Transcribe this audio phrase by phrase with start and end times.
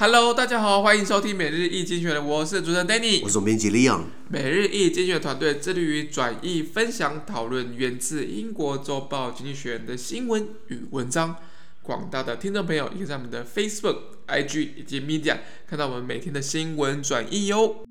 [0.00, 4.04] Hello，大家好，欢迎收听每日一精选的，我是主持人 Danny，我是总编辑 Leon。
[4.30, 11.36] 每日一经济学团队致力于转译、分享、讨论源自英国周报《经济学人》的新闻与文章。
[11.82, 15.36] 广大的听众朋友，也可以在我们的 Facebook、IG 以及 Media
[15.68, 17.84] 看到我们每天的新闻转译哟。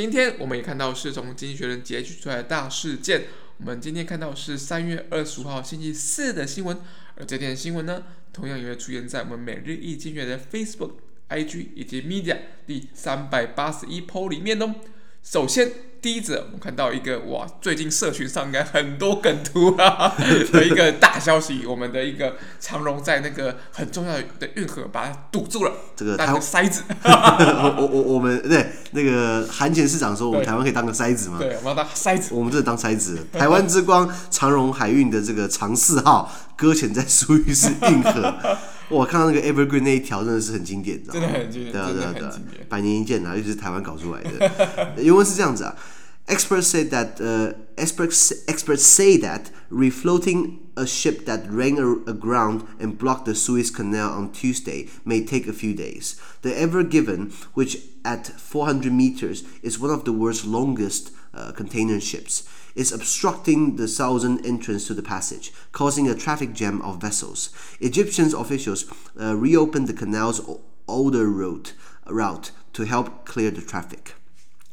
[0.00, 3.24] 今天我们也看到是从《经济学人》截取出来的大事件。
[3.58, 6.74] 我们今天看到是三月二十五号星期四的新闻，
[7.16, 10.92] 而这篇新闻呢，同样也会出现在我们每日一经济学的 Facebook、
[11.28, 14.74] IG 以及 Media 第三百八十一 po 里面哦。
[15.22, 15.70] 首先，
[16.02, 20.14] 第一则我们看到一个哇，最近社群上应该很多梗图啊
[20.50, 26.82] 的一个大消息，我们的一个长荣在那个很重要的运河把它堵住了，这个当个塞子。
[27.04, 31.36] 我我我们对那个韩前市长说，我们台湾可以当个塞子吗？
[31.38, 32.34] 对，我们要当塞子。
[32.34, 33.18] 我们这当塞子。
[33.32, 38.34] 台湾之光长荣海运的这个长四号搁浅在苏伊士运河。
[38.88, 42.32] 我看到那个 Evergreen 那一条真的是很经典，真的很经典，对啊对啊对啊，
[42.68, 44.92] 百年一见啊，尤其是台湾搞出来的。
[44.96, 45.72] 原文是这样子啊
[46.30, 53.34] ，Experts say that 呃、uh,，experts experts say that refloating a ship that ran aground and blocked the
[53.34, 56.20] Suez Canal on Tuesday may take a few days.
[56.42, 62.00] The Ever Given, which at 400 meters is one of the world's longest uh, container
[62.00, 62.48] ships.
[62.74, 67.50] is obstructing the southern entrance to the passage, causing a traffic jam of vessels.
[67.80, 68.84] Egyptian officials
[69.20, 70.40] uh, reopened the canal's
[70.86, 71.74] older route,
[72.06, 74.14] route to help clear the traffic.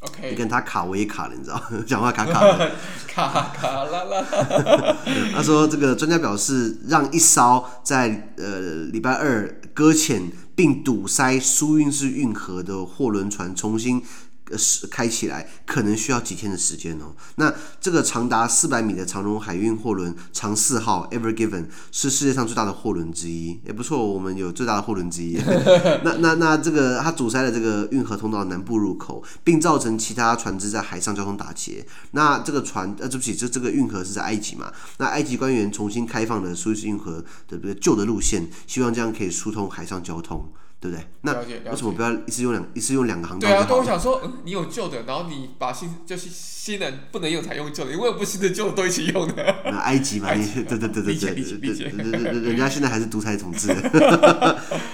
[0.00, 2.70] OK，你跟他卡我也卡了，你知道， 讲话卡卡的，
[3.08, 4.24] 卡卡啦啦。
[5.34, 14.02] 他说，这个专家表示，让一艘在呃礼拜二搁浅并堵塞苏伊士运河的货轮船重新。
[14.50, 17.14] 呃是开起来可能需要几天的时间哦。
[17.36, 24.06] 那这个长达四百米的长荣海运货轮长四号 Ever Given 是世界上最大的货轮之一，也不错。
[24.06, 25.36] 我们有最大的货轮之一。
[26.04, 31.86] 那那那这个它阻塞了这个运河通道南部入口，并造成其他船只在海上交通打结。
[32.12, 34.72] 那这个船呃，对不起，这这个运河是在埃及嘛？
[34.98, 40.50] 那埃及官员重新开放了苏伊士运河的这个旧的路线，希望这样可以疏通海上交通。
[40.80, 41.06] 对不对？
[41.22, 41.32] 那
[41.70, 43.48] 为什么不要一次用两一次用两个航道？
[43.48, 49.56] 对啊，对我想说，嗯，你有旧的，然后你把新就是新的不能用才用旧的，因为不新的旧的都一起用的。
[49.64, 53.68] 那埃及嘛， 及对对对对对对对对对对，人家现在还是独裁统治。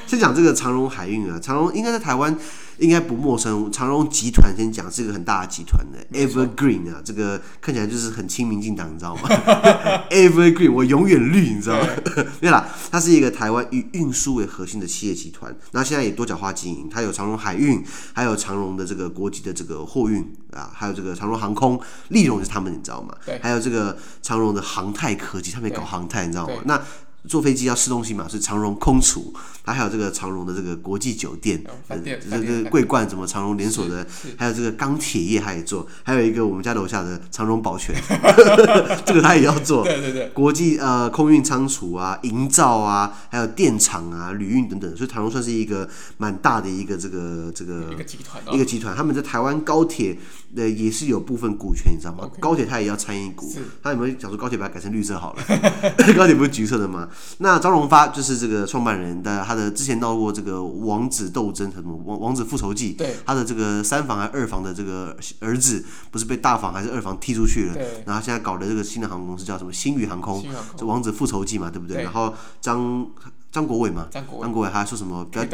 [0.07, 2.37] 先讲这个长荣海运啊，长荣应该在台湾。
[2.79, 9.29] 应该不陌生，长荣集团先讲是一个很大的集团的，Evergreen 啊，这个看起来就是很亲民进党，你知道吗？
[10.11, 11.89] Evergreen，我永远绿，你知道吗？
[12.41, 23.15] 对 啦，它是一个台湾以运输为核心的企业集团，那现在也多角化经营，它有长荣海运，还有长荣的这个国际的这个货运啊，还有这个长荣航空，利荣是他们，你知道吗？
[23.25, 26.55] 对，还有这个长荣的航太科技，他们也搞航太，你知道吗？
[26.65, 26.81] 那
[27.27, 29.33] 坐飞机要吃东西嘛，是长荣空厨，
[29.65, 37.95] 它还有这个长荣的这个国际酒店，这个桂冠什么长荣连锁的，还有这个钢铁业，他也做，还有一个我们家楼下的长荣保全，
[39.07, 39.85] 这个他也要做。
[39.85, 48.95] 对对对，国际呃空运仓储啊，营造啊，还有电厂啊，旅运等等，所以长荣算是一个蛮大的一个这个这个一个集团，一个集团。
[48.95, 50.19] 他们在台湾高铁
[50.57, 52.29] 呃也是有部分股权，你知道吗？
[52.41, 55.43] 高铁它也要参与股，他有没有想说高铁把它改成绿色好了？
[56.17, 57.09] 高铁不是橘色的吗？
[57.39, 70.45] 那张荣发就是这个创办人的，他的之前闹过这个王子斗争什么王王子复仇记，对，他的这个三房还是二房的这个儿子，不是被大房还是二房踢出去了，对，然后现在搞的这个新的航空公司叫什么星宇航空，
[70.77, 71.97] 这王子复仇记嘛，对不对？
[71.97, 73.07] 对，然后张。
[73.55, 75.25] 张国伟嘛，张国伟，他还说什么？
[75.27, 75.45] 不要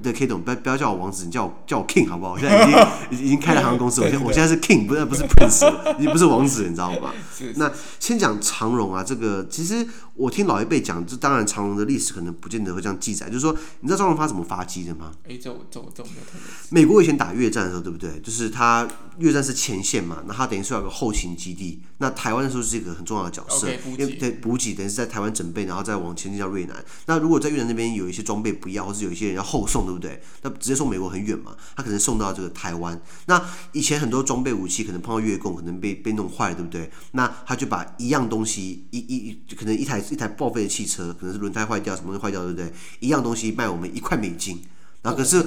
[0.00, 2.34] 对 K 董，不要不要叫我王子，你叫我叫我 King 好不好？
[2.34, 2.62] 我现在
[3.10, 7.12] 已经 已经开了航空公司，我现我现在是 King，不是不是 Prince，已经不是王子，你知道吗？
[7.56, 15.10] 那先讲长荣啊，这个其实我听老一辈讲，这当然长荣的历史可能不见得会这样记载，就是说，你知道张荣发怎么发迹的吗？
[15.28, 16.40] 哎，这我这我这我没有特别。
[16.70, 18.20] 美国以前打越战的时候，对不对？
[18.20, 18.86] 就是他
[19.18, 21.82] 越战是前线嘛，那他等于是有个后勤基地。
[22.00, 23.66] 那台湾的时候是一个很重要的角色，
[23.98, 26.84] 因为对补给等于是在台湾整备，然后再往前进到越南。
[27.06, 30.20] 那如果在越南那边有一些装备不要，或是有一些人要后送，对不对？
[30.42, 33.00] 那直接送美国很远嘛，他可能送到这个台湾。
[33.26, 33.42] 那
[33.72, 36.90] 以前很多装备武器可能碰到越共，可能被被弄坏了，对不对？
[37.12, 42.72] 那他就把一样东西，一一可能一台一台报废的汽车，可能是轮胎坏掉，什么东西坏掉，对不对？
[43.00, 44.60] 一样东西卖我们一块美金，
[45.02, 45.44] 然后可是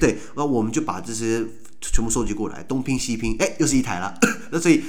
[0.00, 1.44] 对，那我们就把这些
[1.80, 4.18] 全部收集过来，东拼西拼，哎，又是一台了。
[4.50, 4.82] 那所以，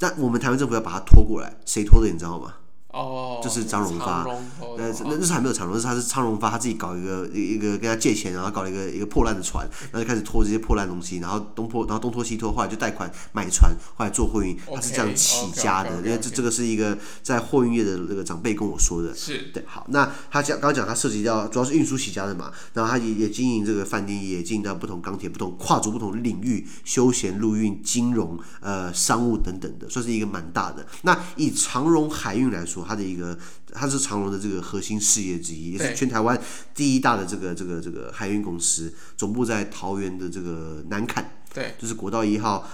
[0.00, 2.10] 那我们台湾政府要把它拖过来，谁拖的？
[2.10, 2.54] 你知道吗？
[2.92, 15.96] 哦，就是张荣发，呃，那那时候还没有长荣，是他是昌荣发他自己搞一个一个跟他借钱，然后搞了一个一个破烂的船，然后就开始拖这些破烂东西，然后东拖，然后东拖西拖，后来就贷款买船，后来做货运，他是这样起家的。
[16.02, 19.14] 因为这这个是一个在货运业的那个长辈跟我说的。
[19.14, 30.86] 是对，好，那他讲刚刚讲他涉及到主要是运输起家的嘛，然后他也也经营这个饭店，也经营到不同钢铁、不同跨足不同领域，休闲、陆运、金融、呃商务等等的，算是一个蛮大的。
[31.02, 33.36] 那以长荣海运来说，它的一个。
[33.74, 36.38] 它是长隆的这个核心事业之一，也是全台湾
[36.74, 42.66] 第一大的这个这个这个海运公司，总部在桃园的这个南崁，对，就是国道一号，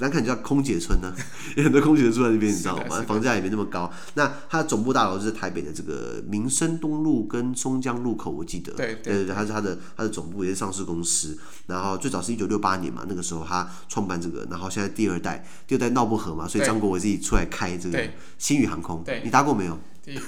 [0.00, 1.16] 南崁叫空姐村呢、啊，
[1.56, 3.00] 有很多空姐住在那边，你知道吗？
[3.06, 3.90] 房价也没那么高。
[4.14, 18.02] 那它的总部大楼是在台北的这个民生东路跟松江路口，我记得，对对对，它是它的它的总部也是上市公司，然后最早是一九六八年嘛，那个时候他创办这个，然后现在第二代，第二代闹不和嘛，所以张国伟自己出来开这个
[18.38, 19.78] 星宇航空，对，你搭过没有？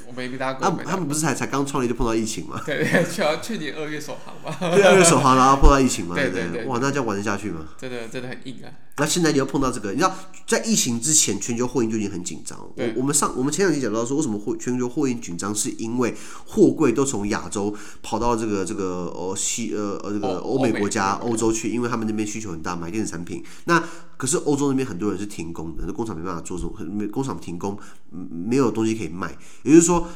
[0.07, 0.71] 我没搭过。
[0.71, 2.61] 他他们不是才才刚创立就碰到疫情吗？
[2.65, 4.57] 对对，就要去年二月首航嘛。
[4.75, 6.15] 对，二月首航，然后碰到疫情嘛。
[6.17, 6.65] 对对对。
[6.65, 7.67] 哇，那这样玩得下去吗？
[7.79, 8.71] 真的真的很硬啊。
[8.99, 12.59] 那现在你要碰到这个，你知道在疫情之前，全球货运就已经很紧张。
[12.59, 16.15] 我我们上我们前两集讲到说，为什么货全球货运紧张，是因为
[16.47, 23.45] 货柜都从亚洲跑到这个这个哦西呃呃这个欧美国家欧洲去，因为他们那边需求很大，买电子产品。
[23.65, 23.83] 那
[24.17, 27.79] 可是欧洲那边很多人是停工的，那工厂没办法做什么，工厂停工，
[28.11, 30.09] 没有东西可以卖，也就是说。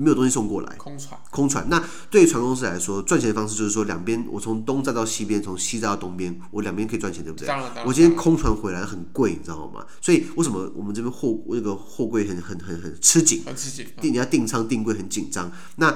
[0.00, 1.68] 没有东西送过来，空船，空船。
[1.68, 7.48] 那对于船公司来说，赚钱的方式就是说，两边我从东站到西边，从西站到东边，我两边可以赚钱，对不对？
[7.84, 9.84] 我今天空船回来很贵，你知道吗？
[10.00, 13.42] 所以为什么我们这边货那个货柜很很很很吃紧？
[13.44, 13.88] 很吃紧。
[14.00, 15.50] 订你要订仓订柜很紧张。
[15.78, 15.92] 那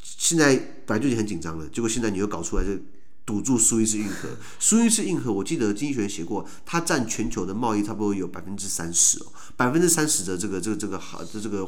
[0.00, 0.54] 现在
[0.86, 2.80] 本来就已经很紧张了，结果现在你又搞出来这。
[3.30, 4.28] 堵住苏伊士运河，
[4.58, 11.64] 苏伊士运河，我记得经济学人写过，它占全球的贸易差不多有百分之三十哦，百分之三十的这个这个这个好的这个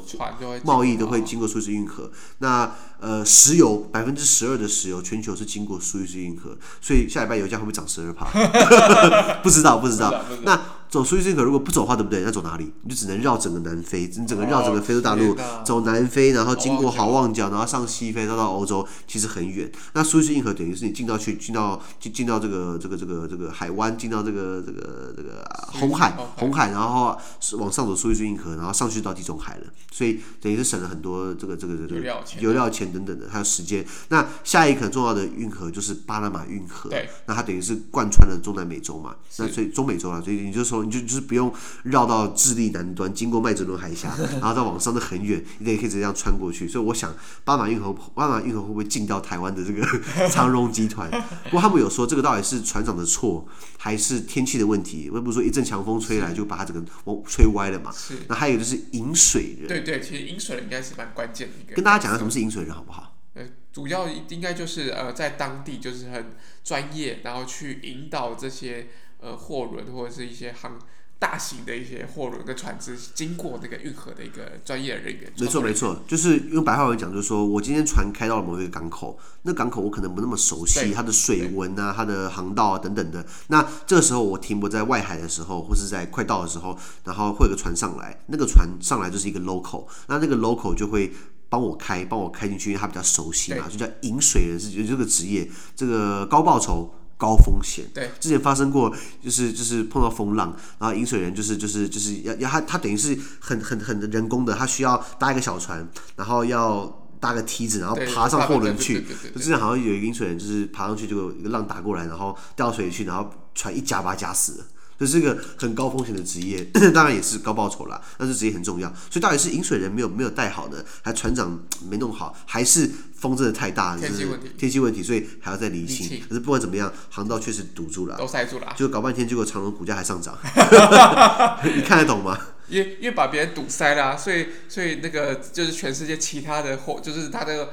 [0.64, 2.10] 贸易都会经过苏伊士运河。
[2.38, 8.26] 那呃，石油百分之十二的石油，全球是经过苏伊士运河，所以下礼拜油价会不会涨十二帕？
[9.44, 10.24] 不知道，不知道。
[10.42, 10.60] 那。
[10.92, 12.20] 走苏伊士运河如果不走的话，对不对？
[12.20, 12.70] 那走哪里？
[12.82, 15.34] 你就只能绕整个南非，你整个绕整个非洲大陆，
[15.64, 19.72] 走南非，然后经过好望角，然后上西非，再到欧洲，其实很远。
[19.94, 25.42] 那苏伊士运河等于是你进到去，进到进进到这个这个这个这个海湾，进到这个这个这个
[25.72, 29.64] 红海红海，然后是往上走苏伊士运河，然后上去到地中海了。
[29.90, 33.82] 所以等于是省了很多这个这个这个油料钱等等的，还有时间。
[34.10, 36.90] 那下一个很重要的运河就是巴拿马运河，
[37.24, 40.81] 那它等于是贯穿了中南美洲嘛，那所以中美洲啊，所以你就说。
[40.84, 41.52] 你就就是不用
[41.84, 46.68] 绕到智利南端，经过麦哲伦海峡， 然后再往上的很远，你也可以直接这样穿过去。
[46.68, 47.14] 所以我想，
[47.44, 49.86] 巴马运河，巴马运河会不会进到台湾的这个
[50.28, 51.10] 长荣集团？
[51.44, 53.46] 不过他们有说，这个到底是船长的错，
[53.78, 55.10] 还是天气的问题？
[55.10, 57.92] 会不会说一阵强风吹来就把它整个往吹歪了嘛？
[57.92, 58.14] 是。
[58.28, 61.74] 那还有就是引水人，对对，其实引水人应该是蛮关键的一个。
[61.74, 63.16] 跟大家讲下什么是引水人好不好？
[63.34, 63.42] 呃，
[63.72, 66.32] 主要应该就是呃，在当地就是很
[66.62, 68.88] 专业，然后去引导这些
[69.22, 70.78] 呃货轮或者是一些航。
[71.22, 83.24] 大型的一些货轮跟船只经过那个运河的一个专业人员，没错没错，就是用白话文讲，就是说我今天船开到了某一个港口，那港口我可能不那么熟悉它的水文啊、它的航道啊等等的。
[83.46, 91.12] 那这个时候我停泊在外海的时候，或是在快到的时候，然后会有个船上来，那个船上来就是一个 local，那那个 local 就会
[91.48, 96.92] 帮我开，帮我开进去，因为他比较熟悉嘛，就叫引水人，是就这个职业，这个高报酬。
[97.22, 109.06] 高风险，对，之前发生过，就是就是碰到风浪，然后引水人就是就是就是要要他他等于是很很很人工的，他需要搭一个小船，然后要搭个梯子，然后爬上货轮去。
[109.32, 114.64] 就之前好像有一个引水人，就是爬上去，就有一个浪打过来，然后掉水里去，然后船一夹把他夹死了。
[115.04, 116.62] 这是一个很高风险的职业，
[116.94, 118.88] 当然也是高报酬啦，但是职业很重要。
[119.10, 126.20] 所以到底是引水人没有没有带好呢，还船长没弄好，还是风真的太大，天气问题，天气问题，所以还要再厘清。
[126.28, 130.38] 可是不管怎么样，航道确实堵住了，都塞住了，就搞半天，结果长隆股价还上涨，
[131.64, 132.38] 你看得懂吗？
[132.68, 137.70] 因为因为把别人堵塞了，所以所以那个就是全世界其他的货，就是他的。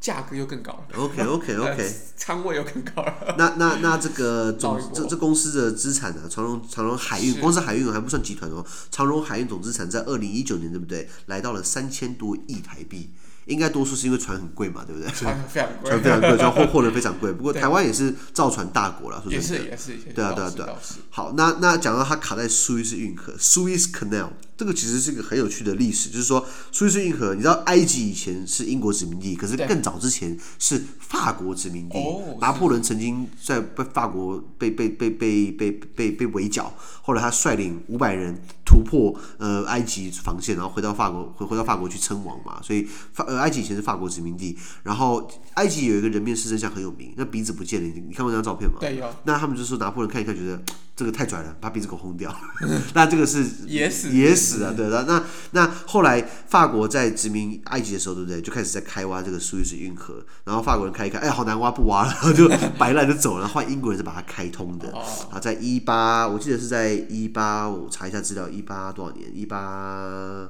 [0.00, 0.96] 价格又更高了。
[0.96, 3.34] OK OK OK， 仓位又更高了。
[3.36, 6.22] 那那那这个 总这这公司的资产呢？
[6.30, 8.64] 长荣长荣海运，光是海运还不算集团哦。
[8.90, 11.08] 长荣海运总资产在二零一九年对不对？
[11.26, 13.10] 来到了三千多亿台币。
[13.46, 15.08] 应该多数是因为船很贵嘛，对不对？
[15.16, 17.32] 船非常贵，船非常贵，船货货轮非常贵。
[17.32, 19.40] 不过台湾也是造船大国了，说真的。
[19.40, 20.12] 也是也是。
[20.14, 20.74] 对啊对啊对啊。
[21.08, 24.28] 好，那那讲到它卡在苏伊士运河，Suez Canal。
[24.58, 31.96] 这个其实是一个很有趣的历史，就是说苏伊士运河，你知道埃及以前是英国殖民地，可是更早之前是法国殖民地。
[32.40, 38.36] 拿破仑曾经在被法国被被被被被被被围剿，后来他率领五百人
[38.66, 42.60] 突破呃埃及防线，然后回到法国回回到法国去称王嘛。
[42.60, 48.78] 所以法呃埃及以前是法国殖民地，然后埃及有一个人面狮身像很有名，那鼻子不见了，你你看过那张照片吗？
[48.80, 49.08] 对，有。
[49.22, 50.60] 那他们就说拿破仑看一看，觉得
[50.96, 52.34] 这个太拽了，把鼻子给我轰掉。
[52.92, 55.04] 那这个是也死也死了，对的。
[55.04, 58.40] 那那后来法国在殖民埃及的时候，对不对？
[58.40, 63.40] 就开始在开挖这个苏伊士运河，然后法国人开一开，哎，好难挖，不挖了，然 后就摆烂就走了。
[63.40, 64.90] 然后换英国人是把它开通的。
[65.30, 69.30] 啊，在一八，我记得是在一八，我查一下资料，一八多少年？
[69.32, 70.48] 一八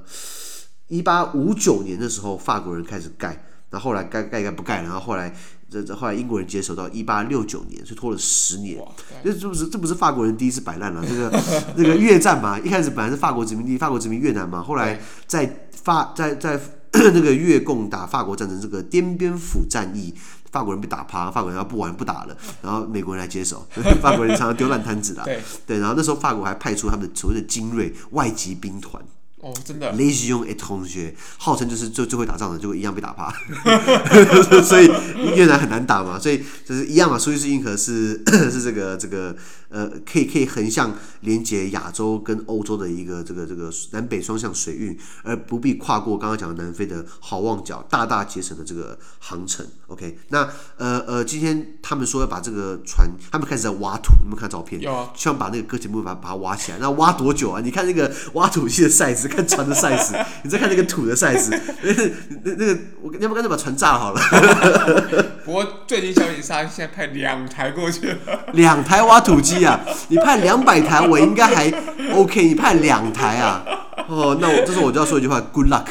[0.87, 3.45] 一八五九年的时候，法国人开始盖。
[3.71, 5.31] 然后后来盖盖盖不盖，然后后来
[5.69, 8.83] 这这后来英国人接手到一八六九年，所以拖了十年。
[9.23, 11.05] 这这不是这不是法国人第一次摆烂了？
[11.07, 11.29] 这个
[11.77, 16.59] 那个越战嘛，一开始本来是法国殖民地，法国殖民越南嘛，后来在法在在
[17.13, 20.13] 那个越共打法国战争，这个滇边府战役，
[20.51, 23.67] 法国人被打趴，法国人要不玩不打了，然后美国人来接手，
[24.01, 25.23] 法国人常常丢烂摊子的。
[25.23, 29.03] 对对，然后那时候法国还派出他们的所谓的精锐外籍兵团。
[29.41, 29.93] 哦，真的。
[29.93, 33.33] Légion étrangère，号称就是最最会打仗的，就一样被打趴。
[34.63, 34.87] 所以
[35.35, 37.17] 越南很难打嘛，所以就是一样嘛。
[37.17, 39.35] 苏伊士运河是 是这个这个
[39.69, 49.65] 呃，可以可以横向连接亚洲跟欧洲的一个这个这个南北双向水运，而不必跨过刚刚讲的南非的好望角，大大节省了这个航程。
[49.87, 56.77] OK，那呃呃，今天他们说要把这个船，他们开始在挖土，你们看照片，有啊，希望把那个搁浅部把把它挖起来。
[56.79, 57.61] 那挖多久啊？
[57.61, 58.89] 你看那个挖土机的
[59.29, 61.49] 看船的 size， 你在看那个土的 size，
[62.43, 64.19] 那那个我要不干脆把船炸好了。
[65.45, 68.17] 不过最近消息是他现在派两台过去了，
[68.53, 69.79] 两台挖土机啊！
[70.09, 71.71] 你派两百台，我应该还
[72.13, 72.43] OK。
[72.43, 73.63] 你派两台啊？
[74.07, 75.85] 哦，那我这时候我就要说一句话，Good luck，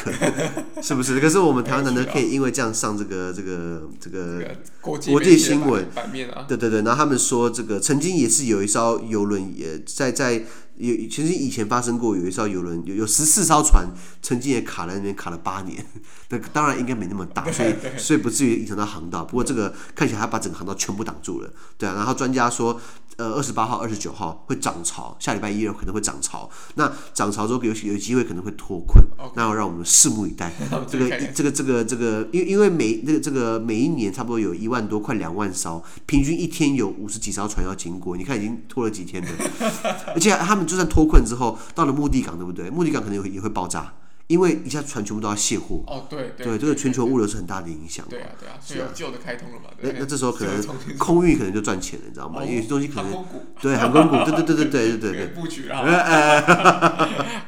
[0.81, 1.19] 是不是？
[1.19, 4.41] 可是我们台湾难得可以因为这样上这个这个这个
[4.81, 6.45] 国际新闻版面啊？
[6.47, 10.43] 对对对，然后他们说这个曾经也是有一艘游轮也在在。
[10.79, 13.85] 有，其实以前发生过有一艘游轮，有有十四艘船，
[14.21, 15.85] 曾经也卡在那边卡了八年。
[16.29, 19.25] 那当然应该没那么大，所以所以不至于影响到航道。
[19.25, 21.95] 不过这个看起来它把整个航道全部挡住了，对啊。
[21.95, 22.79] 然后专家说，
[23.17, 26.49] 呃，二十八号、二十九号会涨潮，下礼拜一可能会涨潮。
[26.75, 29.03] 那涨潮之后有有机会可能会脱困，
[29.35, 30.53] 那要让我们拭目以待。
[30.87, 38.15] 这个这个这个这个，因为因为每那个这个每一年差不多有一万多，快两万艘，平均一天有五十几艘船要经过。
[38.15, 39.29] 你看已经拖了几天了，
[40.15, 40.68] 而且他们。
[40.69, 42.69] 就算脱困之后到了目的港，对不对？
[42.69, 43.93] 目的港可能也会也会爆炸，
[44.27, 45.83] 因为一下船全部都要卸货。
[45.87, 48.05] 哦，对对，对，这个全球物流是很大的影响。
[48.09, 49.69] 对啊，对啊，所以有旧的开通了嘛？
[49.81, 50.61] 那那这时候可能
[50.99, 52.43] 空运可能就赚钱了，你知道吗？
[52.43, 53.25] 因为有些东西可能
[53.59, 55.83] 对航空股，对对对对对对对布局啊。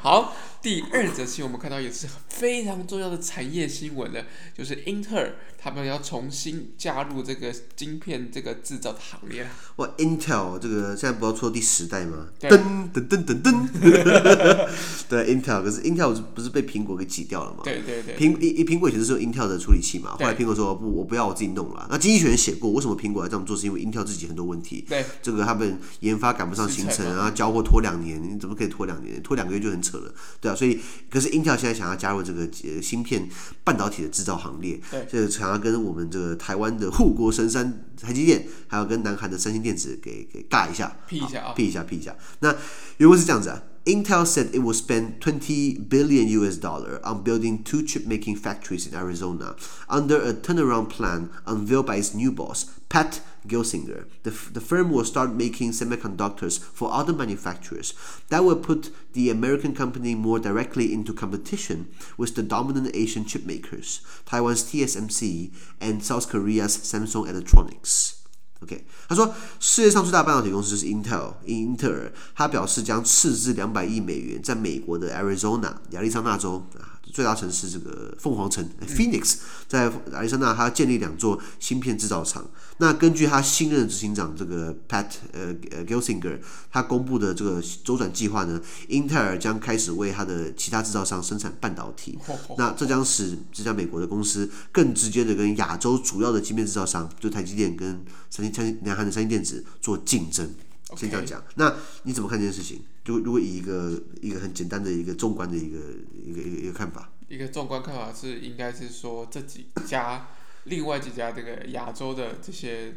[0.02, 4.26] 好，第二则新闻我们看到也是非常重要的产业新闻了，
[4.56, 5.36] 就是英特尔。
[5.64, 9.50] 他们要重新加入这个晶片这个制造的行列了。
[9.76, 12.30] 哇，Intel 这个现在不要出第十代吗？
[12.40, 13.68] 噔噔噔噔噔。
[15.08, 17.60] 对，Intel，可是 Intel 不是被苹果给挤掉了吗？
[17.64, 18.16] 对对对。
[18.18, 21.88] 苹一苹果以前是用 Intel 的处理器嘛，后来苹果说不，我不要，我自己弄了。
[21.92, 23.56] 那经济学人写过，为什么苹果要这么做？
[23.56, 24.84] 是因为 Intel 自己很多问题。
[24.90, 25.06] 对。
[25.22, 29.22] 这个他们研发赶不上行程，然后交货拖两年，你怎么可以拖两年？
[29.22, 30.56] 拖两个月就很扯了，对啊。
[30.56, 30.80] 所以，
[31.10, 33.30] 可是 Intel 现在想要加入这个呃芯片
[33.64, 36.32] 半导体的制造行列，对，这个想要跟我们这个。
[36.42, 42.16] 台湾的护国神山台积电，还有跟南韩的三星电子给给尬一下，，P 一下啊，，P 一下，，P 一下。
[42.40, 42.56] 那
[42.98, 48.96] 原文是这样子啊，Intel said it will spend twenty billion US dollar on building two chip making factories in
[48.96, 49.56] Arizona
[49.90, 54.06] under a turnaround plan unveiled by its new boss, Pat Gelsinger.
[54.24, 57.94] The, the firm will start making semiconductors for other manufacturers.
[58.30, 63.46] That will put the American company more directly into competition with the dominant Asian chip
[63.46, 68.21] makers, Taiwan's TSMC and South Korea's Samsung Electronics.
[68.64, 77.01] OK，他说世界上最大半导体公司是 Intel，英特尔，他表示将斥资两百亿美元在美国的 Arizona 亚利桑那州啊。
[77.12, 79.36] 最大城市这个凤凰城 Phoenix，
[79.68, 82.50] 在亚利桑那，他建立两座芯片制造厂。
[82.78, 86.40] 那根据他新任执行长这个 Pat 呃呃 Gelsinger，
[86.72, 92.18] 他公布的这个周转计划呢，英特尔将开始为他的其他制造商生产半导体。
[92.58, 100.50] 那这将使这家美国的公司更直接的跟亚洲主要的芯片制造商，就台积电跟三星、三星、南韩的三星电子做竞争。
[100.98, 102.82] 先这样讲，那你怎么看这件事情？
[103.04, 105.78] 就如果以一个一个很简单的一个纵观的一个
[106.14, 110.28] 一个一个一个看法，一个纵观看法是应该是说这几家
[110.66, 112.94] 另外几家这个亚洲的这些，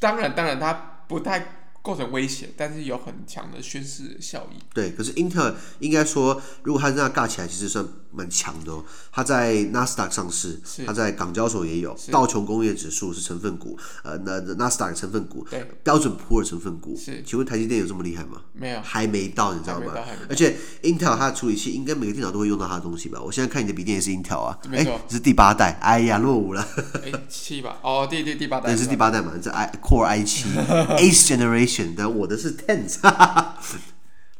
[0.00, 0.72] 当然当然它
[1.06, 4.56] 不太构成威胁，但是有很强的宣示效益。
[4.72, 8.82] 对，可是英特尔应该说，如果它这样尬起来，其实算蛮强的哦。
[9.12, 16.96] 它在纳斯达克上市，它在港交所也有，道琼工业指数是成分股，呃，那纳斯达克成分股，对，标准普尔成分股。
[16.96, 18.40] 是，请问台积电有这么厉害吗？
[18.54, 19.92] 没有，还没到，你知道吗？
[20.30, 23.20] 而且英特尔它的处理器，应该每个电脑都会用到它的东西吧？
[23.20, 26.66] 我现在看你的笔电也是英特尔啊，哎，是第八代，哎呀，落伍了。
[27.04, 29.32] 哎，七吧，哦，第第第八代， 那是第八代嘛？
[29.42, 32.98] 这 i Core i 七 Eighth Generation 的，我的是 Tenth。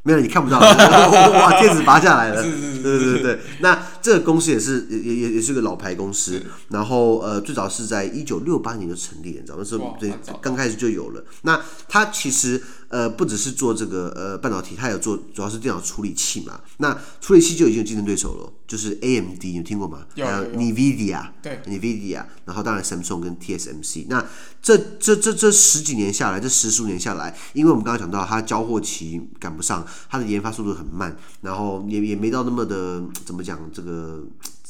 [0.07, 3.41] 没有，你看不到， 哇，电子拔下来了，对对对对。
[3.61, 9.62] 那这个公司也是也也也是个老牌公司，然后呃，最早是在一九六八年就成立了，你知道吗？
[9.62, 10.12] 那时候对，
[10.43, 11.25] 刚开始就有了。
[11.43, 12.62] 那它其实。
[12.95, 16.61] 呃，不只是做这个呃半导体，它有做主要是电脑处理器嘛。
[16.77, 20.07] 那处理器就已经有竞争对手了，就是 AMD，你有听过吗？
[20.15, 24.07] 还有 NVIDIA，对，NVIDIA，然后当然 Samsung 跟 TSMC。
[24.09, 24.25] 那
[24.63, 34.23] 这这这这十几年下来，这十数年下来，因为我们刚刚讲到它交货期赶不上，它的研发速度很慢，然后也也没到那么的怎么讲这个。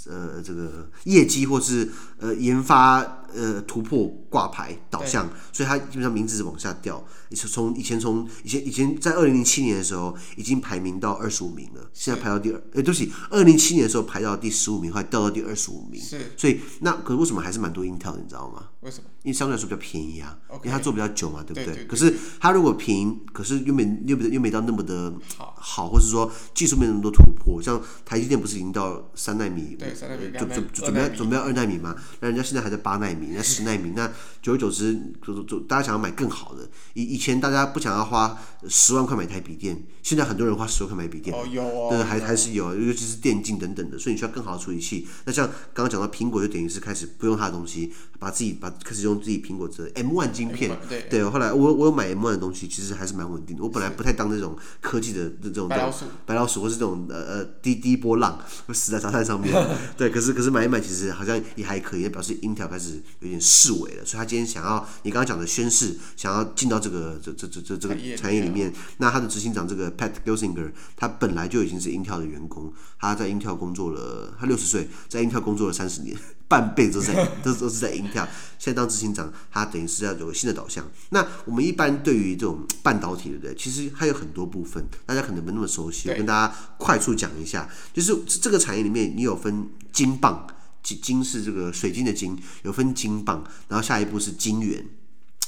[0.06, 7.04] 呃，这个业绩或是呃研发呃突破挂牌导向，所以它基本上名字是往下掉。
[7.34, 16.00] 从以前从以前以前在二零零七年的时候已经排名到二十五名了，现在排到第二，哎，对不起，二零零七年的时候排到第十五名，后来掉到第二十五名。
[16.00, 18.68] 是，所以那可是为什么还是蛮多 Intel 你知道吗？
[18.82, 19.04] 为什么？
[19.24, 21.84] 因为相对来说比较便宜啊，okay, 因为它做比较久嘛，对不对？
[21.86, 29.74] 可是它如果平，可是又没又没又没到那么的好，好，或是说技术没那么多突破，像台积电不是已经到三纳米？
[29.78, 31.96] 对，三纳米，准准准备要准备要二纳米嘛？
[32.20, 34.10] 那人家现在还在八纳米，人家十纳米，那
[34.42, 36.68] 久而久之，就就大家想要买更好的。
[36.94, 38.38] 以以前大家不想要花
[38.68, 45.06] 十万块买台笔电，现在很多人花十万块买笔电，哦有哦，对，还还是有，尤其是电竞等等的，所以你需要更好的处理器。
[45.24, 53.62] 那像刚刚讲到苹果，就等于是开始不用它的东西，把自己把开始用自己苹果的 M1 晶片，对，对，后来我我有买 M1 的东西，其实还是蛮稳定的。
[53.62, 59.54] 我本来不太当这种科技的这种白老鼠，白老鼠或是这种呃呃低低波浪会死在沙滩上面，
[59.96, 76.16] 对，可是可是买一买，其实好像也还可以，表示 Intel 开始有点式微了，所以他今天想要你刚刚讲的宣誓，想要进到这个这这这这这个产业里面，那他的执行长这个 Pat Gelsinger，他本来就已经是 Intel 的员工，他在 Intel 工作了，他六十岁，在 Intel 工作了三十年。
[76.46, 80.86] 半辈子都在都 都是在 Intel，现在当执行长，他等于是要有个新的导向。
[81.08, 83.54] 那我们一般对于这种半导体，对不对？
[83.54, 86.10] 其实还有很多部分，大家可能没那么熟悉。
[86.10, 90.46] 我跟大家快速讲一下，就是这个产业里面，你有分金棒，
[90.84, 94.86] 晶晶是这个水晶的晶，有分晶棒，然后下一步是晶圆，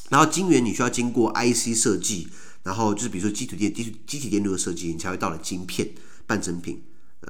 [0.09, 2.27] 然后晶圆你需要经过 IC 设计，
[2.65, 5.91] 然后就是比如说基础电基基体电路的设计，你才会到了晶片
[6.27, 6.83] 半成品。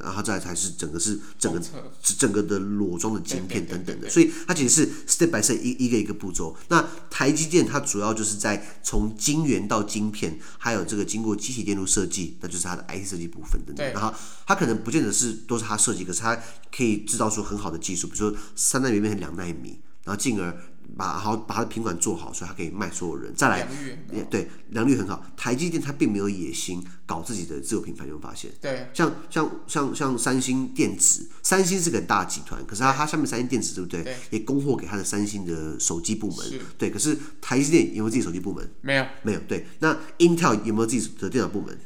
[0.02, 1.60] 然后再才是整个是整个
[2.02, 6.56] 整个的裸装的晶片等等的，所以它其实是 step by step 一一个一个步骤。
[6.68, 13.92] 那台积电它主要就是在从晶圆到晶片，还有这个经过机体电路设计，那就是它的 IC 设计部分等等。
[13.92, 14.12] 然后
[14.46, 16.38] 它可能不见得是都是它设计，可是它
[16.76, 20.54] 可以制造出很好的技术，比如说三纳米变成两纳米，然后进而。
[20.96, 23.34] 把好把它的品管做好，所以它可以卖所有人。
[23.34, 23.66] 再来，
[24.12, 25.24] 也对良率很好。
[25.36, 28.50] 台积电它并没有野心搞自己的自有品牌，有发现？
[28.60, 28.88] 对。
[28.94, 34.02] 像像像像三星电子，三星是个大集团，可是它它下面三星电子对不对？
[34.02, 34.16] 对。
[34.30, 36.46] 也供货给它的三星的手机部门。
[36.46, 36.60] 是。
[36.78, 36.90] 对。
[36.90, 38.70] 可是台积电有没有自己手机部门？
[38.80, 39.06] 没有。
[39.22, 39.40] 没有。
[39.48, 39.66] 对。
[39.80, 41.78] 那 Intel 有没有自己的电脑部门？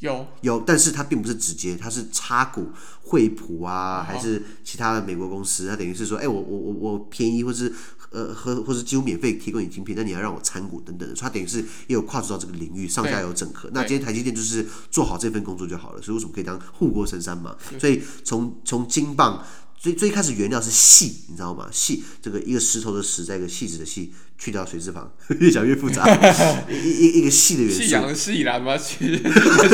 [0.00, 0.26] 有。
[0.42, 2.68] 有，但是它并不是直接，它是插股
[3.02, 5.66] 惠普啊，还是其他的美国公司？
[5.68, 7.72] 它等于是说，哎，我我我我便宜，或是。
[8.10, 13.68] 呃，和或是几乎免费提供你晶片，那你要让我参股等等的，所以它等于是也有跨出到这个领域，上下游整合。
[13.72, 17.56] 那今天台积电就是做好这份工作就好了，所以为什么可以当护国神山嘛？
[17.78, 19.44] 所以从从金棒
[19.76, 21.68] 最最开始原料是细，你知道吗？
[21.70, 24.12] 细这个一个石头的石，在一个细致的细。
[24.38, 26.06] 去掉水字旁， 越讲越复杂。
[26.70, 27.82] 一一一个细的元素。
[27.82, 28.78] 夕阳的吗？
[28.78, 29.16] 去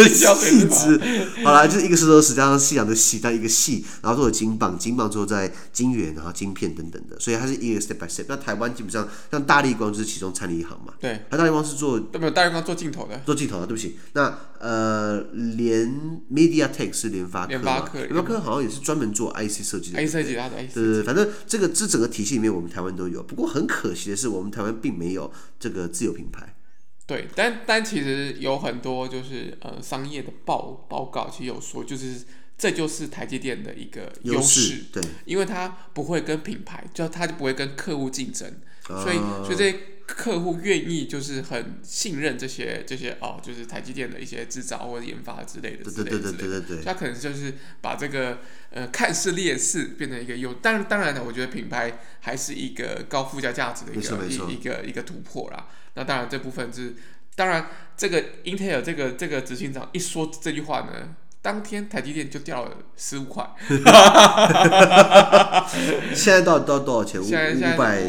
[0.09, 0.98] 细枝。
[1.44, 8.24] 好啦，就是一个石头石加上细阳的细，但一个细，然后做的晶棒，金棒之后再晶圆，然后晶片等等的，所以它是一个 step by step。
[8.27, 10.94] 那台湾基本上像大力光就是其中参与一行嘛。
[10.98, 11.27] 对。
[11.31, 13.20] 那大力光是做，没有大力光做镜头的。
[13.27, 13.98] 做镜头的，对不起。
[14.14, 17.48] 那呃，联 MediaTek 是联发科。
[17.48, 17.98] 联发科。
[18.00, 20.00] 联发科好像也是专门做 IC 设计的。
[20.00, 20.72] IC 设计它的 IC。
[20.72, 23.22] 对对对，反正这个这整个体系里面，我们台湾都有。
[23.22, 24.54] 不过很可惜的是，我们。
[24.55, 26.55] 台湾并没有这个自有品牌，
[27.07, 32.25] 对，但但其实有很多就是呃商业的报报告，其实有说就是
[32.57, 48.38] 这就是台积电的一个优势，对，因为它不会跟品牌，就它就不会跟客户竞争，所以所以这些客户愿意就是很信任这些这些哦，就是台积电的一些制造或者研发之类的，之类的，对对对对对对，他可能就是把这个。
[48.75, 55.69] 呃，看似劣势变成一个优，当然当然呢，我觉得品牌还是一个高附加价值的一个一一个一个突破啦。
[55.95, 56.97] 那当然这部分是
[57.37, 63.49] 当然，这个 Intel 这个这个执行长一说这句话呢，当天台积电就掉了十五块。
[66.12, 67.23] 现在到到多少钱？
[67.23, 68.03] 现在五百。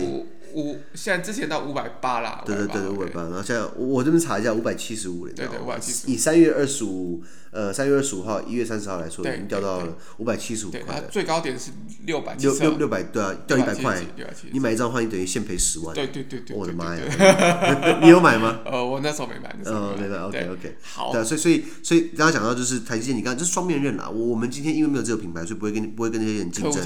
[0.55, 2.41] 五，现在之前到五百八啦。
[2.45, 3.21] 对对对，五百八。
[3.23, 5.33] 然后现在我这边查一下，五百七十五了。
[5.33, 6.09] 对对，五百七十五。
[6.11, 7.21] 以三月二十五，
[7.55, 10.99] 呃，三月二十五号，一月三十号来说，已经掉到了五百七十五块。
[10.99, 11.71] 了最高点是
[12.05, 12.35] 六百。
[12.35, 14.05] 六六六百，对啊，掉一百块。
[14.51, 15.95] 你买一张的话，你等于现赔十万。
[15.95, 16.53] 对对对对。
[16.53, 17.99] 我的妈呀！
[18.03, 18.59] 你有买吗？
[18.65, 19.55] 呃，我那时候没买。
[19.63, 20.17] 呃，没买。
[20.17, 20.77] OK OK。
[20.81, 21.13] 好。
[21.13, 24.09] 对，所以所以所以刚刚讲到就是台积电，你刚刚这是双面刃啦。
[24.09, 26.83] 我我们今天因为没有这个品牌，所以不会跟不会跟那些人竞争。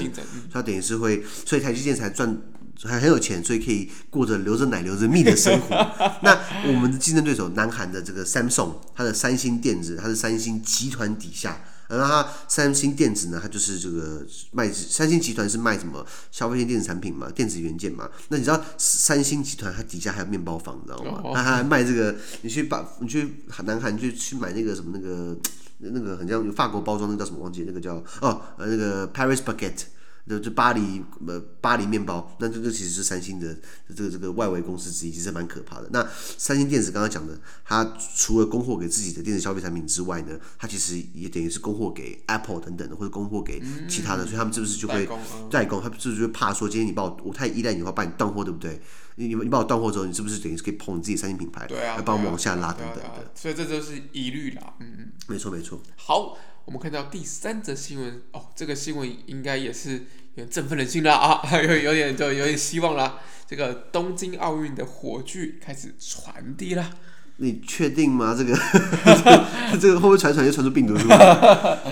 [0.52, 2.40] 它等于是会，所以台积电才赚。
[2.82, 5.76] 还很有钱，所以可以过着流着奶流着蜜的生活。
[6.24, 6.34] 那
[6.66, 11.60] 我们的竞争对手，南韩的这个 Samsung，它的三星电子，它是三星集团底下。
[11.88, 18.08] 然后它三星电子呢，它就是这个卖三星集团是卖什么消费性电子产品嘛，电子元件嘛。
[18.28, 21.20] 那你知道三星集团它底下还有面包房，你知道吗？
[21.34, 25.36] 它还卖这个，你去把你去南韩就去买那个什么那个
[25.78, 27.64] 那个很像有法国包装，那个叫什么忘记？
[27.66, 29.86] 那个叫哦呃那个 Paris Baguette。
[30.30, 33.58] 就就巴黎呃巴黎面包，那这个其实是三星的
[33.96, 35.88] 这个这个外围公司之一，其实蛮可怕的。
[35.90, 36.06] 那
[36.38, 45.04] 三星电子刚刚讲的，它除了供货给自己的电子消费产品之外呢，它其实也等于是供货给 Apple 等等的，或者供货给其他的，嗯、所以他们是不是就会
[45.50, 45.82] 代工？
[45.82, 48.80] 他们是不是就怕说今天你把我我太依赖你的话，把你断货，对不对？
[49.16, 53.30] 你你把我断货之后，你是不是等于是可以捧你自己三星品牌，对啊，来帮我们往下拉等等的？
[53.34, 55.82] 所以这就是疑虑啦，嗯嗯，没错没错。
[55.96, 56.38] 好。
[56.66, 60.06] 我们看到第三则新闻哦，这个新闻应该也是
[60.49, 63.19] 振奋人心了啊，有有点就有点希望了。
[63.47, 66.89] 这个东京奥运的火炬开始传递了。
[67.37, 68.33] 你确定吗？
[68.33, 68.57] 这个
[69.79, 71.17] 这个会不会传传就传出病毒是吧？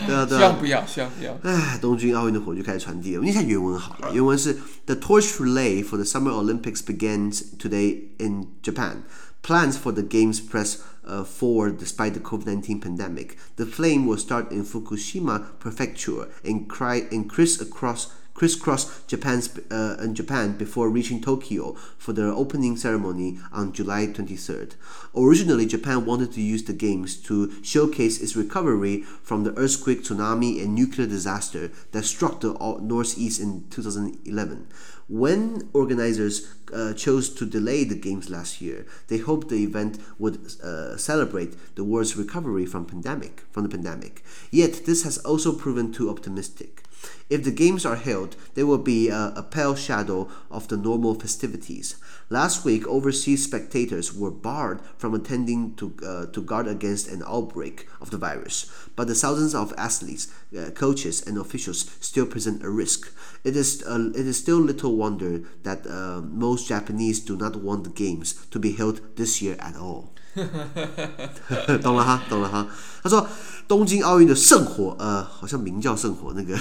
[0.08, 0.40] 对啊对啊。
[0.40, 1.38] 希望不要，希望不要。
[1.44, 3.20] 哎，东京奥运的火炬开始传递了。
[3.20, 9.04] 我们念一下原文好了，原文是 The torch relay for the Summer Olympics begins today in Japan.
[9.42, 13.36] Plans for the games press uh, forward despite the COVID-19 pandemic.
[13.58, 18.08] The flame will start in Fukushima Prefecture and, cry, and criss across
[18.39, 24.77] crisscross Japan's uh, Japan before reaching Tokyo for the opening ceremony on July 23rd.
[25.17, 30.63] Originally, Japan wanted to use the games to showcase its recovery from the earthquake, tsunami,
[30.63, 34.69] and nuclear disaster that struck the northeast in 2011.
[35.09, 40.39] When organizers uh, chose to delay the games last year, they hoped the event would
[40.63, 44.23] uh, celebrate the world's recovery from pandemic from the pandemic.
[44.53, 46.85] Yet this has also proven too optimistic.
[47.31, 51.15] If the games are held, they will be a, a pale shadow of the normal
[51.15, 51.97] festivities.
[52.31, 57.87] Last week, overseas spectators were barred from attending to, uh, to guard against an outbreak
[58.01, 62.71] of the virus, but the thousands of athletes, uh, coaches, and officials still present a
[62.71, 63.13] risk.
[63.45, 67.85] It is, uh, it is still little wonder that uh, most Japanese do not want
[67.85, 70.15] the games to be held this year at all.
[71.83, 72.67] 懂了哈，懂了哈。
[73.03, 73.27] 他说，
[73.69, 76.57] 东京奥运的圣火，呃，好像名叫圣火那个，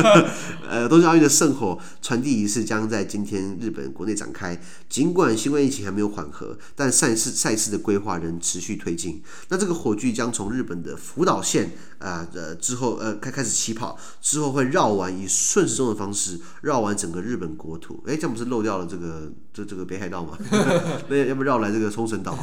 [0.66, 4.58] 呃，东京奥运的圣火传递仪式将在今天日本国内展开。
[4.88, 9.22] 尽管新冠疫情还没有缓和，但赛事赛事的规划仍持续推进。
[9.48, 18.02] 那这个火炬将从日本的福岛县啊，呃，之后呃开开始起跑，之后会绕完以顺时钟的方式绕完整个日本国土。
[18.06, 20.38] 哎，这样不是漏掉了这个这这个北海道吗？
[21.08, 22.34] 那要不绕来这个冲绳岛？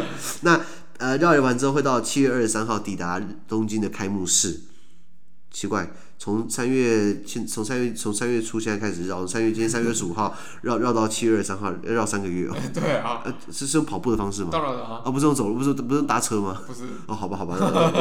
[0.42, 0.60] 那
[0.98, 4.60] 呃，绕完之后会到七月二十三号抵达东京的开幕式。
[5.50, 5.92] 奇怪。
[6.18, 12.54] 从三月现从三月从三月初现在开始绕，三月今天三月二十五号 绕绕到七月二十三号，要绕三个月哦。
[12.72, 13.22] 对啊。
[13.24, 14.50] 呃，是是用跑步的方式吗？
[14.52, 15.02] 当然了啊。
[15.04, 16.62] 啊，不是用走路，不是不是搭车吗？
[16.64, 16.82] 不是。
[17.08, 17.56] 哦，好吧，好吧，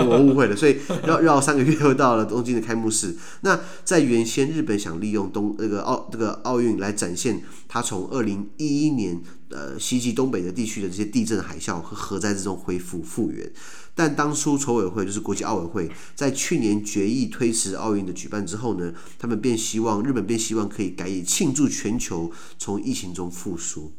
[0.07, 0.55] 我误会了。
[0.55, 0.77] 所以
[1.07, 3.15] 绕绕三个月又到了东京的开幕式。
[3.41, 9.19] 那在原先日本想利用东那个奥这个奥运来展现它从二零一一年
[9.51, 13.51] 呃袭击东北的地区的这些地震海啸和核灾之中恢复复原。
[13.93, 23.93] 但当初筹委会就是国际奥委会在去年决议推迟奥运的举办之后呢，他们便希望日本便希望可以改以庆祝全球从疫情中复苏。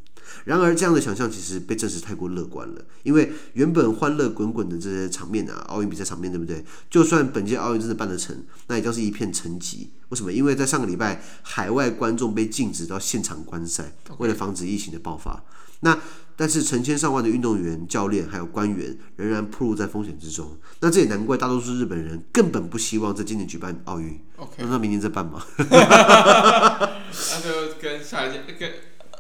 [0.45, 6.65] 然而，这样的想象其实被证实太过乐观了，因为原本欢乐滚滚的这些场面啊，奥运比赛场面对不对？
[6.91, 9.89] 就算本届奥运真的办得成，那也将是一片沉寂。
[10.09, 10.33] 为什么？
[10.33, 15.43] 因为在上个礼拜，海外观众被禁止到现场观赛，为了防止疫情的爆发。
[15.85, 15.99] 那
[16.37, 20.57] 但是成千上万的运动员、教练还有官员仍然暴露在风险之中。
[20.81, 24.19] 那这也难怪大多数日本人根本不希望在今年举办奥运。
[24.59, 25.43] 那明年再办嘛？
[25.59, 28.71] 那就跟下一届跟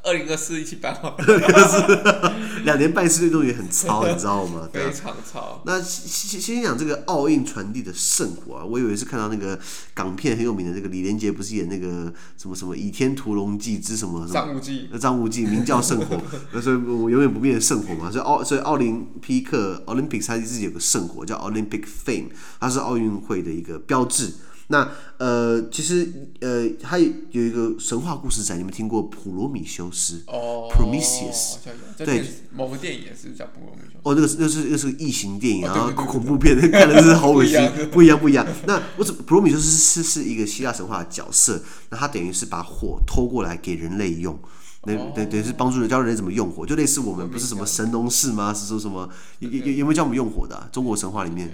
[0.05, 1.25] 二零二四一起办好了。
[1.27, 4.69] 二零二四 两年办一次运动员很糙， 你知道吗？
[4.73, 5.63] 非常糙。
[5.65, 9.59] 那先先讲这个奥运传递的圣火啊，我以为是看到那个
[9.95, 14.35] 港片很有名的那个李连杰，不是演那个什么什么《倚天屠龙记》之什么什么？
[14.35, 14.89] 张无忌。
[15.01, 16.21] 张无忌名叫圣火，
[16.53, 18.11] 那 所以我永远不变的圣火嘛。
[18.11, 22.29] 所以奥所以奥林匹克 Olympic 它自己有个圣火叫 Olympic Flame，
[22.61, 24.35] 它是奥运会的一个标志。
[24.69, 26.09] 那呃，其实
[26.41, 30.23] 呃，还有一个神话故事在，你们听过普罗米修斯？
[30.27, 31.57] 哦，Prometheus。
[31.99, 33.99] 对，某个电影也是叫普罗米修斯。
[34.03, 38.47] 哦，那个那是那是个异形电影，然后恐怖片，看的是好恶心，不一样不一样。
[38.67, 44.39] 那我只普罗米修斯是是一个希腊神话的角色，那他等于是把火偷过来给人类用，
[44.83, 48.55] 等等等于是帮助人教人怎么用火，就类似我们不是什么神农氏吗？
[48.55, 49.09] 是说什么
[49.41, 50.69] 有有有没有教我们用火的？
[50.73, 51.53] 中国神话里面。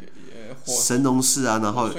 [0.65, 1.91] 神农氏啊，然后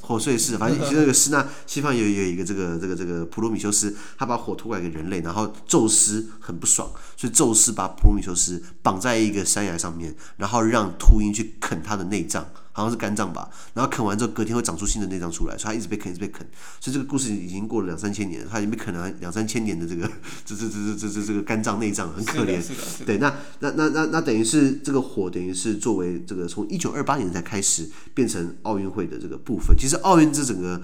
[0.00, 12.46] 火碎氏反正 其实那个诗那西方有有一个这个这个这个普罗米修斯，他把火拖过来给人类，然后宙斯很不爽，所以宙斯把普罗米修斯绑在一个山崖上面，然后让秃鹰去啃他的内脏。
[12.72, 16.46] 好像是肝脏吧，然后啃完之后隔天会长出新的内脏出来，所以它一直被啃，一直被啃，
[16.80, 20.10] 所以这个故事已经过了两三千年了，它已经被啃了两三千年的这个
[20.44, 22.60] 这这这这这这这个肝脏内脏很可怜。
[23.04, 29.76] 对，那那那那那等于是这个火等于是作为这个从一九二八年才开始变成奥运会的这个部分。
[29.76, 30.80] 其实奥运这整个。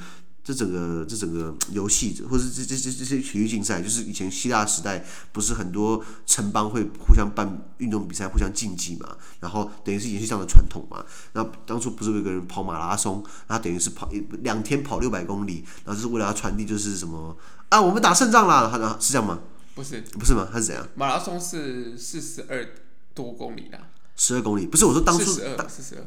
[0.48, 11.04] 这整个这整个游戏，或者这这这这些体育竞赛，就是以前希腊时代不是很多城邦会互相办运动比赛，互相竞技嘛，然后等于是延续这样的传统嘛。
[11.34, 17.36] 然后当初不是有个人跑马拉松，他等于是跑一两天跑六百公里，然后就是为了要传递就是什么
[17.68, 19.40] 啊，我们打胜仗了，他是这样吗？
[19.74, 20.48] 不是，不是吗？
[20.50, 20.88] 他是怎样？
[20.94, 22.66] 马拉松是四十二
[23.12, 23.78] 多公里的，
[24.16, 25.38] 十二公里，不是我说当初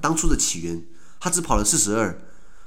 [0.01, 0.83] 当初的起源，
[1.19, 2.19] 他只跑了四十二，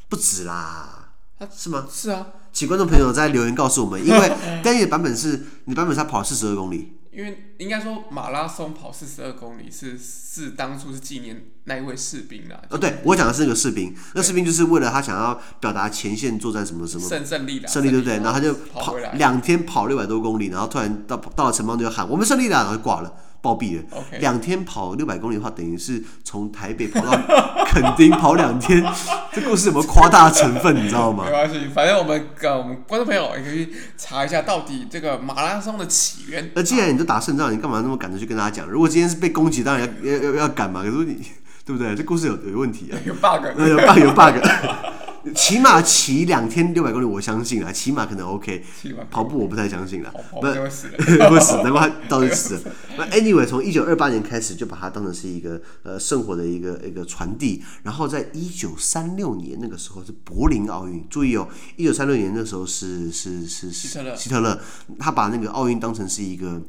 [0.08, 1.03] 不止啦。
[1.38, 1.86] 他是吗？
[1.90, 6.98] 是啊，请观众朋友在留言告诉我们， 因为单页版本是你版本是他跑了四十二公里。
[7.12, 12.60] 因为应该说马拉松跑四十二公里是是当初是纪念那一位士兵啦。
[12.70, 18.16] 哦，对，我讲的是那个士兵，那士兵就是为了他想要表达前线作战什么什么胜胜利的胜利，对不对？
[18.16, 23.12] 然后他就跑两天跑六百多公里，然后突然到到了城邦就喊我们胜利了，然后就挂了。
[23.44, 23.85] 暴毙了，
[24.20, 27.12] 两.天跑六百公里的话，等于是从台北跑到
[27.68, 28.83] 垦丁跑两天，
[29.33, 30.74] 这故事有没有夸大的成分？
[30.74, 31.24] 你知道吗？
[31.26, 36.50] 没关系，反正我们跟我们观众朋友也可以查一下，到底这个马拉松的起源。
[36.54, 38.66] 那既然你都打胜仗，你干嘛那么赶着去跟大家讲？
[38.68, 40.83] 如果今天是被攻击，当然要要要要赶嘛。
[40.83, 41.22] 可是你
[41.64, 41.94] 对不对？
[41.94, 44.93] 这故事有有问题啊，有 bug，有 bug，有 bug。
[45.34, 48.62] 起码骑两天六百公里，我相信啊，起码可能 OK。
[49.10, 52.60] 跑步我不太相信了， 不会死，会死，难怪他到底死了。
[52.98, 64.60] 那 anyway，从一九二八年开始就把它当成是一个呃圣火的一个一个传递，然后在一九三六年那个时候是柏林奥运，注意哦，一九三六年那时候是是是希特勒，希特勒
[64.98, 66.60] 他把那个奥运当成是一个。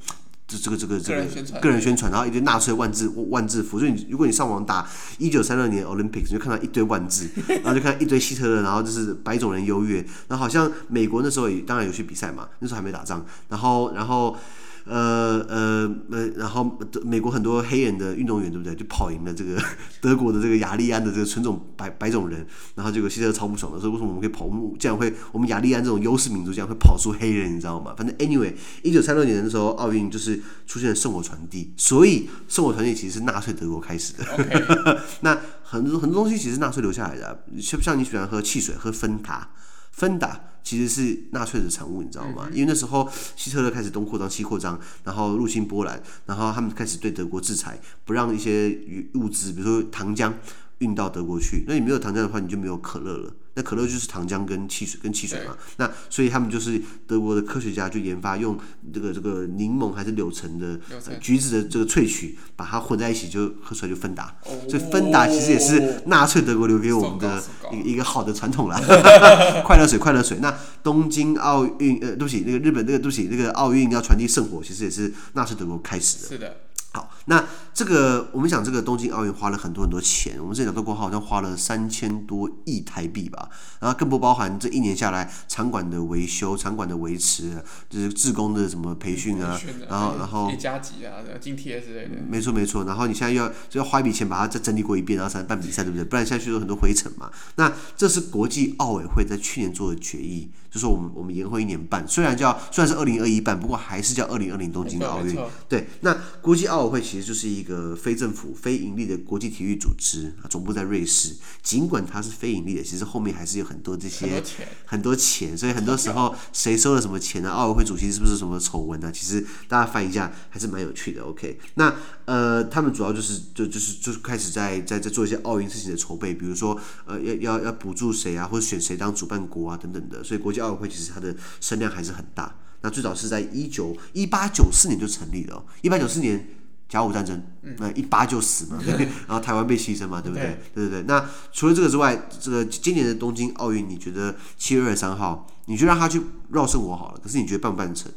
[0.48, 7.30] 这这个这个这个个人宣传，然后一堆纳粹万字万字符，所以你如果你上网打一九三六年 Olympics，你就看到一堆万字，
[7.64, 14.36] 然后就看一堆希特勒，然后就是白种人优越，然后好像美国那时候也当然有去比赛嘛，那时候还没打仗，然后然后。
[14.86, 18.76] 呃呃呃，然后美国很多黑人的运动员，对不对？
[18.76, 19.60] 就跑赢了这个
[20.00, 22.45] 德国的这个雅利安的这个纯种白白种人，
[22.76, 24.45] 然后这个希特勒超不爽的，说为什么我们可以跑？
[24.45, 27.95] 我们这样会，我们雅利安这种优势民族竟然会跑出黑人，你知道吗？
[27.98, 34.24] 反正 anyway，一九三六年的时候，奥运就是出现了圣火传递，所以圣火传递其实是纳粹德国开始的。
[34.36, 35.00] Okay.
[35.21, 39.50] 那很多很多东西其实纳粹留下来的，像像你喜欢喝汽水，喝芬达。
[39.91, 42.49] 芬达其实是纳粹的产物，你知道吗？
[42.51, 48.78] 因为那时候希特勒开始东扩张西扩张，然后入侵波兰，然后他们开始对德国制裁，不让一些
[49.13, 50.34] 物资，比如说糖浆
[50.80, 51.64] 运到德国去。
[51.68, 53.34] 那你没有糖浆的话，你就没有可乐了。
[53.58, 58.60] 那可乐就是糖浆跟汽水跟汽水嘛，那所以他们就是德国的科学家就研发用
[58.94, 64.36] 这个这个柠檬还是柳橙的橙橘子的这个萃取，把它混在一起就喝出来就芬达。
[64.44, 68.78] 哦、所以芬达其实也是纳粹德国留给我们的一个一个好的传统啦。
[69.66, 70.40] 快乐水，快乐水。
[70.42, 76.28] 那东京奥运呃，对不起，那个日本那个对不起，那个奥运要传递圣火，其实也是纳粹德国开始的。
[76.28, 76.58] 是的。
[76.96, 83.50] 好，那这个我们讲这个东京奥运花了很多很多钱，我们这两个国好像花了三千多亿台币吧，
[83.82, 92.22] 然后更不包含这一年下来场馆的维修、场馆的维持，就是志工的什么培训啊，然后然后加急啊、津贴之类的。
[92.30, 96.06] 没错没错，然后你现在要就要花一笔钱把它再整理过一遍，然后才能办比赛，对不对？
[96.06, 97.30] 不然下去有很多灰尘嘛。
[97.56, 105.38] 那这是国际奥委会在去年做的决议，就说我们我们延后一年办，虽然叫虽然是二零二一办，不过还是叫二零二零东京奥运。
[105.68, 111.34] 对，那国际奥奥委会其实就是一个非政府、非盈利的国际体育组织，总部在瑞士。
[111.63, 114.43] 尽管它是非盈利的，其实后面还是有很多这些
[114.86, 117.56] 很多钱，所以很多时候谁收了什么钱呢、啊？
[117.56, 119.12] 奥委会主席是不是什么丑闻呢？
[119.12, 121.24] 其实大家翻一下还是蛮有趣的。
[121.24, 121.91] OK，那
[122.26, 130.24] 呃，他们主要就是就就是就是开始在在在做一些奥运事情的筹备，比如说呃要要要补助谁啊，或者选谁当主办国啊等等的。
[130.24, 132.56] 所以国际奥委会其实它的声量还是很大。
[132.82, 136.48] 那最早是在一九一八九四年就成立了，一八九四年
[136.96, 137.44] 甲午战争，
[137.78, 138.94] 那一八就死嘛，对，
[139.28, 140.58] 然后台湾被牺牲嘛，对不对？
[140.74, 141.04] 对对对。
[141.04, 147.20] 那除了这个之外，这个今年的东京奥运，你觉得七月二十三号，你就让他去绕圣火好了。
[147.22, 148.10] 可是你觉得办不办成？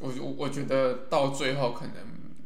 [0.00, 1.94] 我我我觉得到最后可能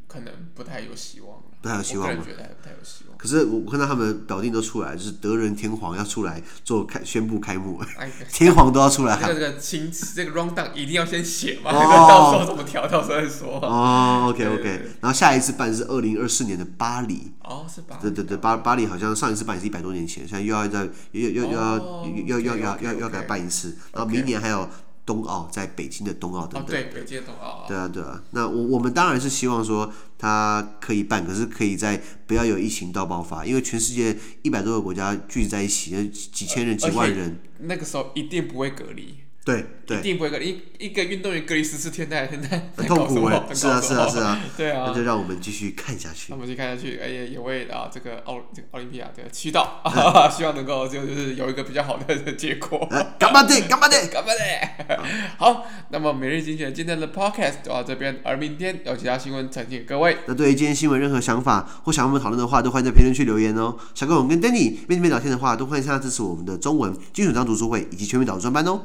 [0.07, 1.41] 可能不太有希望。
[1.63, 2.17] 不太有希望吗？
[2.19, 3.17] 我觉得还不太有希望。
[3.17, 9.17] 可是我看到他们表定都出来，就是德仁天皇要出来做开宣布开幕，哎、 天皇都要出来。
[9.17, 13.61] 这个这个清这个 round down 一定要先写嘛，哦、到时候怎么调，到时候再说。
[13.61, 17.31] 哦，OK OK，然后下一次办是二零二四年的巴黎。
[17.45, 18.01] 哦，是巴黎。
[18.01, 21.77] 对对对，巴巴黎好像上一次办也是一百多年前，现在又要再又又又要
[22.25, 24.67] 又要要要要给他办一次，然后明年还有。
[25.05, 28.23] 冬奥在北京的冬奥等等，对北京的冬奥，对啊对啊。
[28.31, 39.15] 那我我们当然是希望说它可以办，可是可以在不要有疫情到爆发，因为全世界一百多个国家聚集在一起，几千人、几万人，那个时候一定不会隔离。
[39.45, 40.61] 对对，一定不会隔离。
[40.79, 46.27] 一一个运动员隔离十四天，那现在 很痛苦哎，是啊是啊是啊， 对啊，那就让我们继续看下去。
[46.29, 49.67] 那我们继续看下去，哎也也为啊这个奥这个奥林匹亚的祈祷，
[50.31, 52.87] 希望能够就就是有一个比较好的结果。
[53.19, 53.59] 干巴的？
[53.67, 54.07] 干巴的？
[54.07, 55.03] 干巴的？
[55.37, 60.19] 好，那么每日精选今天的 podcast 就到这边，而明天有其他新闻呈现各位。
[60.25, 63.75] 那对于今天新闻任何想法或想要我们讨论的话，都欢迎在评论区留言哦。
[63.93, 68.81] 想跟我们跟 Danny 面对面聊天的话，都欢迎上支持我们的中文精选章读书会以及全民导读专班哦。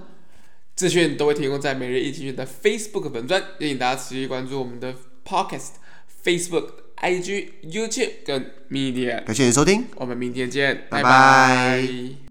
[0.79, 4.95] 资讯都会提供在每日一资讯的 Facebook 粉专，也请大家持续关注我们的
[5.27, 5.71] Podcast、
[6.23, 9.25] Facebook、IG、YouTube 跟 Media。
[9.25, 11.83] 感谢你收听，我们明天见，拜拜。
[11.83, 12.28] 拜拜。